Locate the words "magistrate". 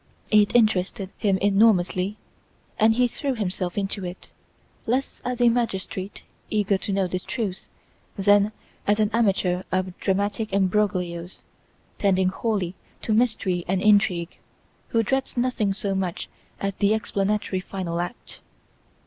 5.49-6.23